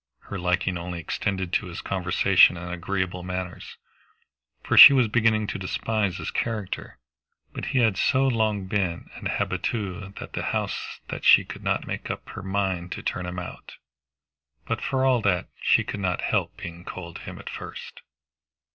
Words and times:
Her 0.29 0.39
liking 0.39 0.79
only 0.79 0.97
extended 0.99 1.53
to 1.53 1.67
his 1.67 1.79
conversation 1.79 2.57
and 2.57 2.71
agreeable 2.73 3.21
manners, 3.21 3.77
for 4.63 4.75
she 4.75 4.93
was 4.93 5.07
beginning 5.07 5.45
to 5.45 5.59
despise 5.59 6.17
his 6.17 6.31
character; 6.31 6.97
but 7.53 7.65
he 7.65 7.77
had 7.81 7.97
so 7.97 8.27
long 8.27 8.65
been 8.65 9.11
an 9.17 9.25
habitué 9.27 10.07
about 10.07 10.33
the 10.33 10.41
house 10.57 10.99
that 11.09 11.23
she 11.23 11.45
could 11.45 11.61
not 11.63 11.85
make 11.85 12.09
up 12.09 12.29
her 12.29 12.41
mind 12.41 12.91
to 12.93 13.03
turn 13.03 13.27
him 13.27 13.37
out. 13.37 13.73
But 14.65 14.81
for 14.81 15.05
all 15.05 15.21
that, 15.21 15.49
she 15.61 15.83
could 15.83 15.99
not 15.99 16.21
help 16.21 16.57
being 16.57 16.83
cold 16.83 17.17
to 17.17 17.21
him 17.21 17.37
at 17.37 17.47
first. 17.47 18.01